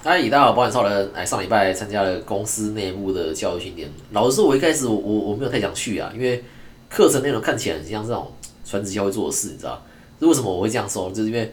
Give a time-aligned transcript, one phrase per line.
[0.00, 1.10] 嗨，大家好，保险超人。
[1.12, 3.90] 哎，上礼拜参加了公司内部的教育训练。
[4.12, 6.44] 老实说，我一开始我我没有太想去啊，因为
[6.88, 8.30] 课程内容看起来很像这种
[8.64, 9.84] 传直销会做的事，你知道？
[10.20, 11.10] 为什么我会这样说？
[11.10, 11.52] 就是因为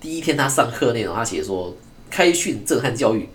[0.00, 1.72] 第一天他上课内容，他写说
[2.10, 3.28] 开训震撼教育。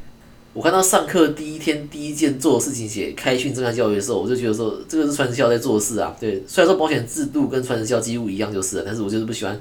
[0.52, 6.14] 我看到上课第一天第一件做的事情写开训震撼教育的时候，我就觉得说这个是传直销在做的事啊。
[6.20, 9.58] 对，虽然说保险制度跟传直销几乎一样就是了，但是我就是不喜欢。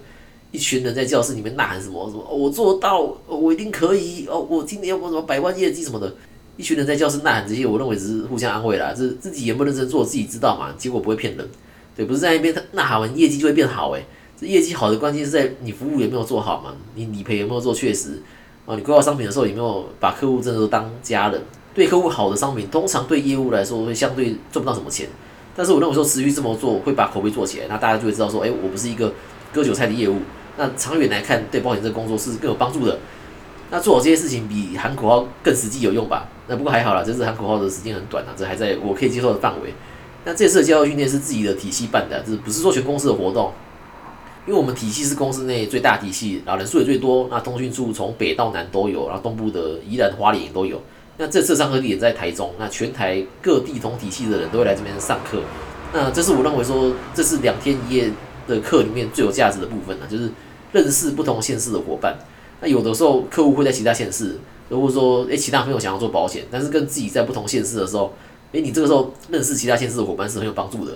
[0.50, 4.46] 一群人在教室里面呐喊什么什么，我做到，我一定可以哦！
[4.48, 6.14] 我今年要什么百万业绩什么的。
[6.56, 11.48] 一群人在教室呐喊这些，我认为只是互相安慰啦，是自己也不认真做自己知道嘛，结果不会骗人。
[11.96, 14.04] 对，不是在那边呐喊完业绩就会变好诶。
[14.40, 16.74] 这业绩好的关键是在你服务有没有做好嘛？
[16.94, 18.22] 你理赔有没有做确实？
[18.64, 21.40] 哦，你规划商品的时候有没有把客户真的都当家人？
[21.74, 25.08] 对客户好的商品，通常对业务来说会相对赚不到什么钱。
[25.54, 29.12] 但是我认为说持续这么做会把口碑做起来，那大家就会知道说，哎，我不是一个
[29.52, 30.20] 割韭菜的业务。
[30.56, 32.98] 那长远来看，对保险这个工作是更有帮助的。
[33.70, 36.26] 那做好这些事情比喊口号更实际有用吧？
[36.46, 39.74] 那不过还好啦，这次喊口号的时间很短啊，这还在我可以接受的范围。
[40.24, 43.52] 那这次的教育训练是自己的体系办的，这不是说全公司的活动，
[44.46, 47.28] 因为我们体系是公司内最大体系，然后人数也最多。
[47.30, 50.80] 那通讯处从北到南都有，然后东部的宜兰花莲都有。
[51.18, 55.40] 那这次上课地点在台中，那全台各地同体系的人都会来这边上课。
[55.92, 58.10] 那这是我认为说，这是两天一夜
[58.48, 60.28] 的课里面最有价值的部分呢，就是。
[60.70, 62.14] 认识不同县市的伙伴，
[62.60, 64.36] 那有的时候客户会在其他县市，
[64.68, 68.12] 如果说诶其他朋友想要做保险，但是跟自己在不同县市的时候，
[68.52, 70.92] 诶你这个时候认识其他县市的伙伴是很有帮助的。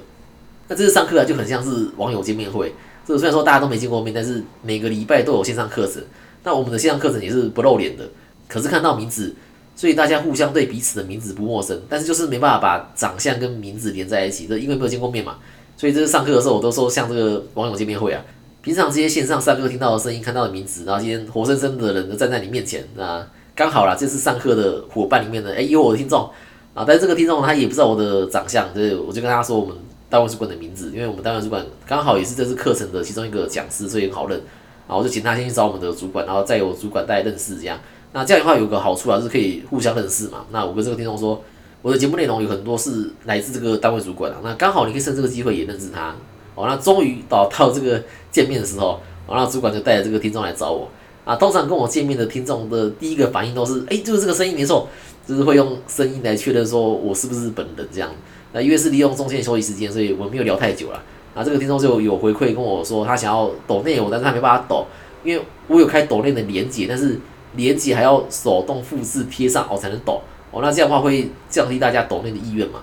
[0.68, 2.74] 那这次上课啊就很像是网友见面会，
[3.06, 6.02] 这个虽然说大家都没见过面，但是每个礼拜都有线上课程。
[6.44, 8.06] 那我们的线上课程也是不露脸的，
[8.46, 9.34] 可是看到名字，
[9.74, 15.38] 所以大家互相对彼此的名字不陌生，但是就是没办法把长相跟名字连在一起，这因为没有见过面嘛，
[15.76, 18.22] 所以这次上课的时候我都说像这个网友见面会啊。
[18.62, 26.30] 平常这些线上上课听到的声音、看到的名字，然后今天活生生的人都站在你面前，那刚好啦，这次上课的伙伴里面呢，哎，有我的听众
[26.72, 29.74] 啊，但是这个听众他也不知道我的长相，所以我就跟他说我们
[30.08, 34.38] 单位主管的名字，因为我们单位主管刚好也是这次课程的其中一个讲师，所以很好认，
[34.86, 37.76] 然后我就请他先去找我们的主管，然后再由主管带认识这样。
[38.12, 40.46] 那这样的话有个好处啊，就是可以互相认识嘛。
[40.52, 41.42] 那我跟这个听众说，
[41.82, 46.14] 我的节目内容有很多是来自这个单位主管啊，那刚好你可以趁这个机会也认识他。
[46.54, 48.00] 哦，那终于到到这个
[48.30, 50.88] 见面的时候，哦，那主管就带着这个听众来找我。
[51.24, 54.86] 啊，通常跟我见面的听众的第一个反应都是，哎，就是这个声音没错，
[55.26, 58.10] 就是会用声音来确认说我是不是本人这样。
[58.52, 61.02] 那因为是利用中间休息时间，所以我没有聊太久了。
[61.34, 64.86] 啊，这个听众就有回馈跟我说，他想要抖内我，但是他没办法抖，
[65.24, 67.18] 因为我有开抖内的连接，但是
[67.56, 70.20] 连接还要手动复制贴上哦才能抖。
[70.52, 72.80] 哦，那这样的话会降低大家抖内的意愿嘛？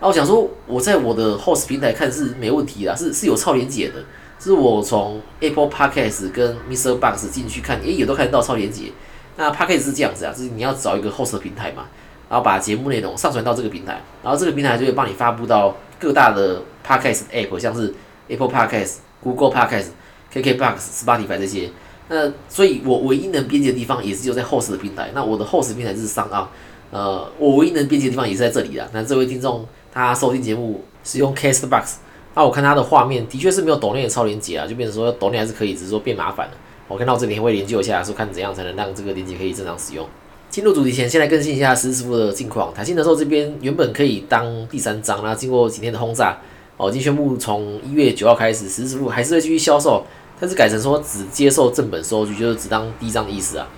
[0.00, 4.04] 那我想说，我在我的 host 平台看是没问题的，是是有超连接的，
[4.40, 6.96] 是我从 Apple Podcast 跟 Mr.
[6.98, 8.92] Box 进去看，也也都看得到超连接。
[9.36, 11.84] 那 Podcast 是这样子啊，就是你要找一个 host 平台嘛，
[12.28, 17.94] 然后把节目内容上传到这个平台，然后这个平台就会帮你发布到各大的 Podcast App，像是
[18.26, 19.86] Apple Podcast、Google Podcast、
[20.32, 21.70] KKBox、Spotify 这些。
[22.08, 25.12] 那所以我唯一能编辑的地方也是就在 host 的平台。
[25.14, 26.46] 那我的 host 平台是上岸，
[26.92, 28.88] 呃，我唯一能编辑的地方也是在这里的。
[28.92, 29.66] 那这位听众。
[29.94, 31.96] 他收听节目使用 Castbox，
[32.34, 36.54] 那我看他的画面的确是没有抖内的超连接啊，就变成说抖内还是可以，只是说变麻烦了。
[36.88, 40.08] 我看到这里会研究一下，说看怎样才能让这个连接可以正常使用。
[40.48, 42.72] 进入主题前，先来更新一下石师傅的近况。
[42.72, 46.38] 台新的时候这边原本可以当第三章，那经过几天的轰炸，
[46.78, 50.02] 哦，已经宣布从一月九号开始，石师傅还是会继续销售，
[50.40, 53.68] 但是改成说只接受正本收据，就是只当第一章的意思啊。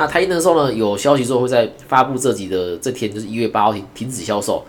[0.00, 4.64] 那台新的时候呢，有消息说会在发布这集的这天，就是一月八号停停止销售。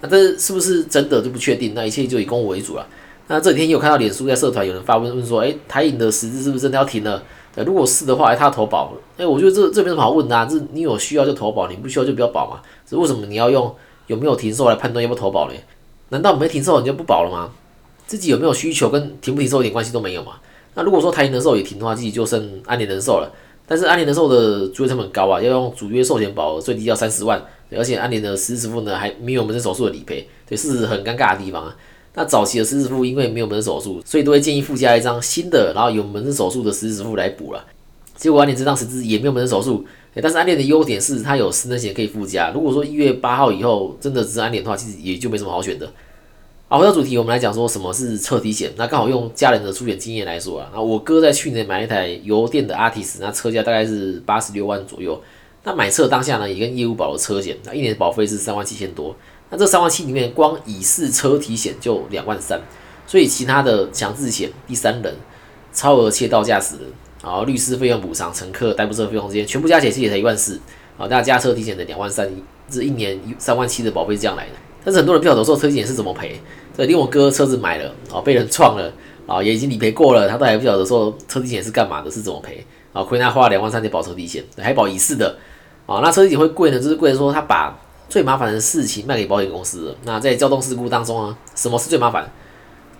[0.00, 1.74] 那这是不是真的就不确定？
[1.74, 2.86] 那一切就以公务为主了。
[3.26, 7.22] 那这几天有看到脸书在社团有人发问问说，哎，台影的十字是不是真的要停了？
[7.56, 12.62] 如果是的话，哎，他投保，哎，我觉得这这没什么好问的，这你有需要就投保，你不需要就不要保嘛。
[12.88, 13.70] 是为什么你要用
[14.06, 15.54] 有没有停售来判断要不要投保呢？
[16.08, 17.50] 难道没停售你就不保了吗？
[18.06, 20.36] 自己有没有需求跟停不停售一点关系都没有嘛？
[20.74, 23.30] 那如果说台银的寿也停的话，自己就剩安联人寿了。
[23.70, 27.40] 但是安联人寿的主约成本高啊，要用主约寿险保额最低要三十万。
[27.76, 31.76] 而且安联的实支付呢还没有门诊手术的理赔，对，是很尴尬的地方啊。
[32.14, 37.64] 那早期的实支付因为没有门诊手术，所以都会建议附加一张新的，然后有门诊手术的实支付来补了。
[38.16, 39.84] 结果安联这张实支也没有门诊手术，
[40.20, 42.50] 但是安联的优点是它有失能险可以附加。
[42.52, 45.88] 如果说一月八号以后真的是安联的话，其实也就没什么好选的。
[46.72, 48.70] 好，回到主题，我们来讲说什么是车体险。
[48.76, 55.20] 那刚好用家人的出险经验来说啊，那我哥在去年买一台油电的 Artis，那车价大概是八十六万左右。
[55.64, 59.16] 那买车当下呢，也跟业务保了车险，那一年保费是三万七千多。
[59.50, 62.60] 那这三万七里面，光乙式车体险就两万三，
[63.04, 65.16] 所以其他的强制险、第三人、
[65.72, 66.84] 超额窃盗驾驶人，
[67.24, 70.60] 然后律师费用补偿、乘客代步车费用这些，全部加起来其实也才一万四。
[70.96, 72.30] 好，大家加车体检的两万三，
[72.70, 74.52] 这一年三万七的保费是这样来的。
[74.82, 76.40] 但是很多人不晓得说车体检是怎么赔，
[76.74, 78.92] 所以连我哥车子买了啊，被人撞了
[79.26, 83.02] 啊，也已经理赔过了，他都还不晓得说车体检是干嘛的，是怎么赔啊？
[83.02, 85.36] 亏他花了两万三千保车体险，还保一次的
[85.86, 86.00] 啊。
[86.02, 87.78] 那车体检会贵呢，就是贵说他把
[88.08, 89.94] 最麻烦的事情卖给保险公司。
[90.04, 92.28] 那在交通事故当中啊，什么是最麻烦？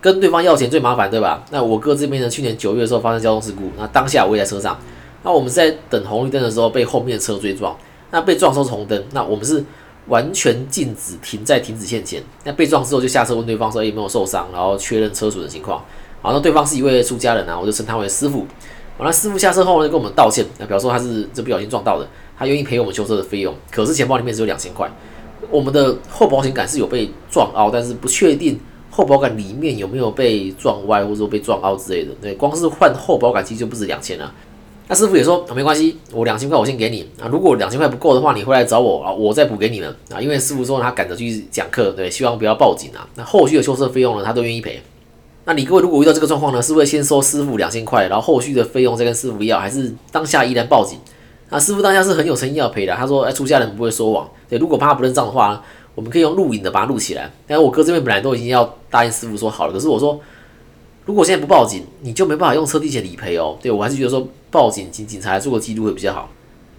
[0.01, 1.45] 跟对方要钱最麻烦，对吧？
[1.51, 4.79] 那我哥这边呢，去年九月的时候发生交通事故，那当下我也在车上，
[5.23, 7.77] 那我们在等红绿灯的时候被后面的车追撞，
[8.11, 9.63] 那被撞的时候是红灯，那我们是
[10.09, 12.23] 完全禁止停在停止线前。
[12.45, 15.85] 那被撞之后就下车问对方说有没有受伤，然后确认车主的情况。
[16.23, 18.47] 好，那对方是一位出家人啊，我就称他为师傅。
[18.99, 24.91] 好，那师傅下车后呢，跟我们道歉，那表示他是这不小心撞到的，他愿意赔我们修车的费用，可是钱包里面只有两千块。
[25.51, 28.59] 我们的后保险杆是有被撞凹，但是不确定。
[28.93, 32.11] 后保杆里面有没有被撞歪，或者说被撞凹之类的？
[32.21, 34.35] 对，光是换后保杆其实就不止两千了。
[34.91, 37.31] 那师傅也说啊没关系，我两千块我先给你啊。
[37.31, 40.21] 如果两千块不够的话，你回来找我啊，我再补给你们啊。
[40.21, 43.07] 因为师傅说他赶着去讲课，对，希望不要报警啊。
[43.15, 44.83] 那后续的修车费用呢，他都愿意赔。
[45.45, 50.99] 那你各位如果遇到这个状况呢，是会先收师傅两千块，然后后续的费用再跟师傅要，还是当下依然报警？
[51.51, 54.29] 那师傅当下是很有诚意要赔的，他说：哎，出家人不会说谎。
[54.49, 55.63] 对，如果怕不认账的话。
[55.93, 60.19] 我们可以用录影的把它录起来，但是我哥这边本来都已经要答应师傅说好了，可是我说
[61.05, 63.59] 如果现在不报警，你就没办法用车地险理赔哦。
[63.61, 66.29] 对我还是觉得说报警请警察来做个记录会比较好，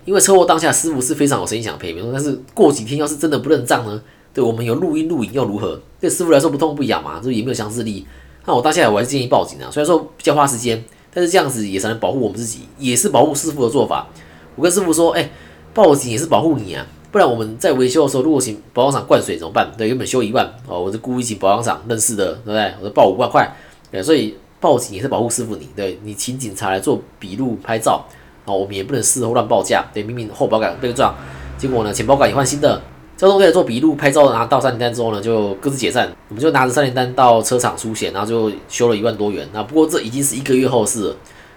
[0.05, 2.09] 因为车祸当下师傅是非常有诚意想赔，没错。
[2.11, 4.01] 但是过几天要是真的不认账呢？
[4.33, 5.79] 对我们有录音录影又如何？
[5.99, 8.05] 对师傅来说不痛不痒嘛，就也没有强制力。
[8.45, 10.83] 那我当下我还是建议报警啊，虽然说比较花时间，
[11.13, 14.07] 但是这样子也才能保护我们自己，也是保护师傅的做法。
[14.55, 15.29] 我跟师傅说，哎，
[15.73, 16.85] 报警也是保护你啊。
[17.11, 19.69] 不然我们在维修的时候，如果请保养厂灌水怎么办？
[19.77, 22.73] 对，原本修一万哦，我是故意请保养厂认识的，对不对？
[22.81, 23.53] 我报五万块，
[23.91, 28.05] 对，所以报警也是保护师傅你，对你请警察来做笔录拍照，
[28.45, 31.13] 啊，我们也不能事后乱报价，对，明明后保杆被撞，
[31.57, 32.81] 结果呢前保杆也换新的，
[33.17, 39.49] 交通队做笔录拍照，拿到三联单之后呢，就各自解散，我们就拿着三联单到车厂出险，然后就修了一万多元。
[39.51, 41.15] 那不过这已经是一个月后的事了，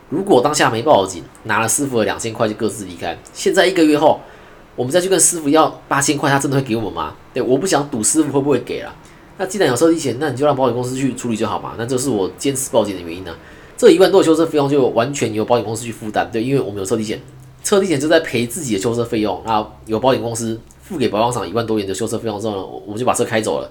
[0.09, 4.19] 如果当下没报警，拿了师傅的两千块就各自离开，现在一个月后。
[4.77, 7.15] 我们再去跟师傅要八千块，他真的会给我们吗？
[7.33, 8.93] 对，我不想赌师傅会不会给了。
[9.37, 11.75] 那既然有收地钱，那你就让保险公司去处理就好嘛。
[11.77, 13.35] 那这是我坚持报警的原因呢。
[13.77, 17.21] 这一万多的修车费用就完全由保险公司去负担，对，因为我们有车体险，
[17.65, 19.43] 车体险就在赔自己的修车费用。
[19.45, 23.71] 那有保险公司付给保养厂一万多元的修车费用之后呢，我们就把车开走了。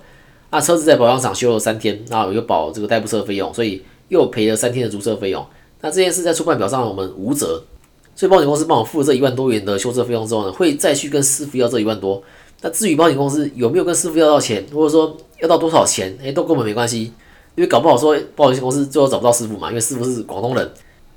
[0.51, 5.43] 那车子在保养厂修了三天，那有保这个代步车费用，所以又赔了三天的租车费用。
[5.79, 7.63] 那这件事在出版表上我们无责。
[8.15, 12.21] 所以保险公司帮我付了这一万多元的修车费用之后呢，会再去跟师傅要这一万多。
[12.63, 17.11] 那至于保险公司有没有跟师傅要到钱，或者说要到多少钱，哎，都跟我们没关系。
[17.55, 20.71] 因为搞不好说保险公司最后找不到师傅嘛，因为师傅是广东人，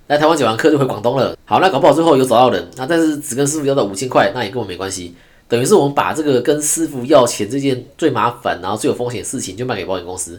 [0.09, 1.35] 来台湾讲完课就回广东了。
[1.47, 5.15] 好，那搞不好最后有找到人，那但是只跟师傅要到五千块，那也跟我没关系。
[5.49, 10.39] 等于是我们把这个跟师傅要钱这件最麻烦，然后最有风险的事情就卖给保险公司。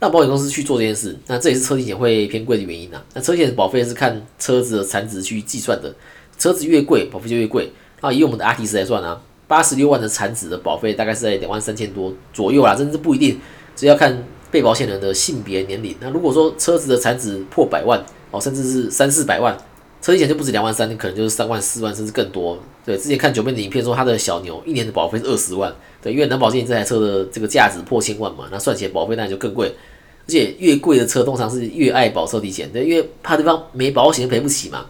[0.00, 3.00] 让保险公司去做这件事，那这也是车险会偏贵的原因呐。
[3.14, 5.94] 那车险保费是看车子的残值去计算的，
[6.38, 7.70] 车子越贵，保费就越贵。
[8.00, 9.20] 那，以我们的阿迪斯来算啊，
[9.50, 13.36] 八十六万的产值的保费大概是在两万三千多左右啦，真的是不一定，
[13.74, 15.92] 这要看被保险人的性别、年龄。
[15.98, 18.00] 那如果说车子的产值破百万
[18.30, 19.58] 哦，甚至是三四百万，
[20.00, 22.56] 车险就不止两万三，可能就是三万、四万，甚至更多。
[22.86, 25.74] 对，之前看九妹的影片说，他的小牛一年的保费是二十万。
[26.00, 29.66] 对，因为南保险这台车的这个价值破千万嘛，那算起来保费那就更贵。
[29.66, 34.86] 而且越贵的车通常是越爱保车体险，对，因为怕对方没保险赔不起嘛。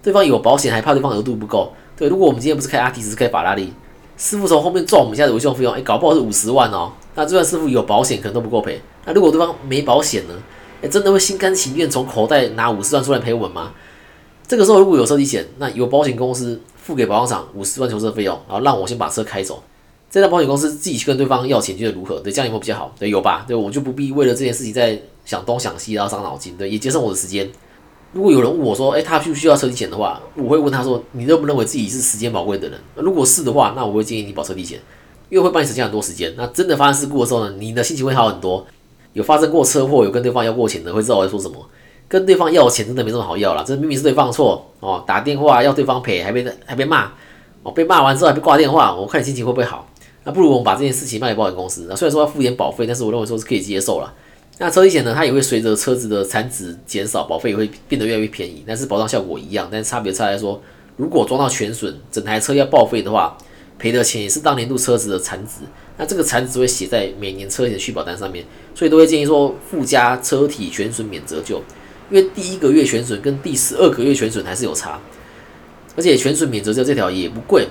[0.00, 2.08] 对方有保险还怕对方额度不够，对。
[2.08, 3.72] 如果我们今天不是开阿迪，只是，开法拉利，
[4.16, 6.92] 师傅从后面撞我们家的维修费用，哎，搞不好是五十万哦。
[7.14, 8.80] 那就算师傅有保险，可能都不够赔。
[9.04, 10.34] 那如果对方没保险呢？
[10.82, 13.72] 哎，真的会心甘情愿从口袋拿五十万出来赔我们吗？
[14.46, 19.62] 这个时候如果有车体险，那有保险公司付给保养厂五十万修车费用，然后让我先把车开走。
[20.10, 22.20] 再让保险公司自己去跟对方要钱，觉得如何？
[22.20, 22.94] 对，这样有没有比较好？
[22.98, 23.44] 对，有吧？
[23.48, 27.50] 对，我就不必为了这件事情再想东想西，然后伤脑筋，对，也节省我的时间。
[28.14, 32.78] 如果有人问我说，哎，他需不需要车体险的话，我会问他说，你认不认为自己是时间宝贵的人？
[32.94, 34.80] 如果是的话，那我会建议你保车体险，
[35.28, 36.32] 因为会帮你省下很多时间。
[36.36, 38.64] 那真的发生事故的时候呢，你的心情会好很多。
[39.14, 41.56] 有发生过车祸，有跟对方要过钱的，会知道我在说什么。
[42.06, 47.10] 跟对方要钱真的没这么好要了，这明明是对方错哦，打电话要对方赔，还被还被骂
[47.62, 49.88] 哦，被骂完之后还被挂电话，我看你心情会不会好？
[50.24, 51.86] 那不如我们把这件事情卖给保险公司。
[51.88, 54.12] 那虽然说要付点保费，但是我认为说是可以接受了。
[54.58, 59.68] 那车体险呢，它也会随着车子的残值减少，保费也会变得越来越便宜，但是保障效果一样。
[59.70, 60.62] 但是差别差在说，
[60.96, 63.36] 如果撞到全损，整台车要报废的话，
[63.78, 65.62] 赔的钱也是当年度车子的残值。
[65.96, 68.44] 那这个残值会写在每年车险续保单上面，
[68.74, 71.60] 所以都会建议说附加车体全损免折旧，
[72.10, 75.00] 因为第一个月全损跟第十二个月全损还是有差，
[75.96, 77.66] 而且全损免折旧这条也不贵。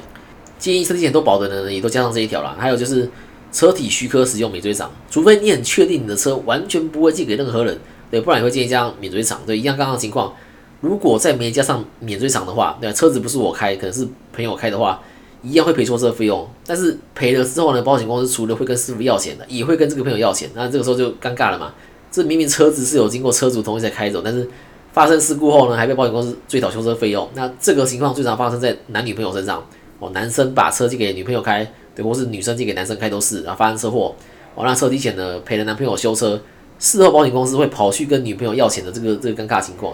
[0.59, 2.55] 建议车体险都保的人也都加上这一条啦。
[2.57, 3.09] 还有就是
[3.53, 7.79] 车体许可使用免追偿，除非你很确定你的车完全不会借给任何人，
[8.09, 9.39] 对，不然也会建议加免追偿。
[9.45, 10.33] 对，一样刚刚的情况，
[10.81, 14.99] 如果再没加上免追偿的话，对，车子不是我开，可能是朋友开的话，
[15.43, 16.49] 一样会赔错车费用。
[16.65, 21.71] 但是赔了之后呢，保险公司除了会跟师傅要钱的，也会跟这个朋友要钱，那这个时候就尴尬了嘛。
[22.11, 24.49] 这明明车子是有经过车主同意才开走，但是
[24.91, 27.29] 发生事故后呢，还被保险公司追讨修车费用。
[27.35, 29.63] 那这个情况最常发生在男女朋友身上
[29.99, 34.15] 哦，男生把车借给女朋友开，对，或是女生借给男生开都是，然后发生车祸，
[34.55, 36.41] 完了车体险呢赔了男朋友修车，
[36.79, 39.93] 事后保险公司会跑去跟女朋友要钱的这个这个尴尬情况。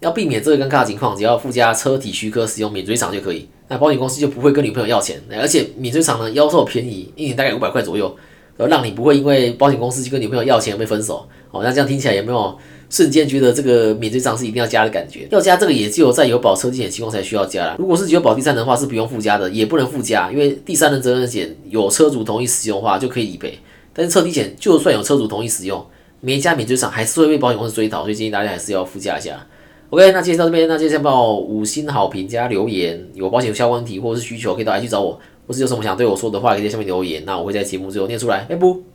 [0.00, 8.14] 要避免这个尴尬情况，只要附加车体许可使用免追偿就可以，那保险公司就不会跟女朋友要钱，而且免追偿呢要售便宜，一年大概五百块左右。
[8.56, 12.56] 然后让你不会因为保险公司去跟女朋友要钱而被分手，哦，那这样听起来有没有
[12.90, 15.26] 瞬间觉得这个免税账是一定要加的感觉？
[15.30, 17.76] 要加这个也只有在有保车险情况才需要加啦。
[17.78, 23.58] 如果是只有保第三人的话是不用附加的，也不能附加，因为第三人责任险有车主同意使用的话就可以理赔，
[23.92, 25.84] 但是车体险就算有车主同意使用，
[26.20, 29.46] 没加免税账还是会被保险公司追讨，所以建议大家还是要附加一下。
[29.90, 35.20] OK，那介绍到这边，那接下来帮我五星好评加留言，有保险相关问题或者是需求可以到 I 去找我。
[35.46, 38.46] 或是有什么想对我说的话，可以在下面留言，那我会在节目最后念出来。
[38.48, 38.93] 拜拜。